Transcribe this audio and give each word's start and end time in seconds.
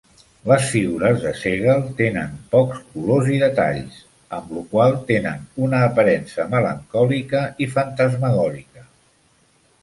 Les 0.51 0.63
figures 0.69 1.17
de 1.25 1.33
Segal 1.41 1.83
tenen 1.99 2.31
pocs 2.55 2.79
colors 2.93 3.29
i 3.33 3.37
detalls, 3.43 3.99
amb 4.39 4.55
lo 4.55 4.63
qual 4.73 4.97
tenien 5.11 5.45
una 5.67 5.83
aparença 5.91 6.47
melancòlica 6.55 7.45
i 7.67 7.69
fantasmagòrica. 7.77 8.89